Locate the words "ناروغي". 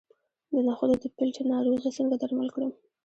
1.51-1.89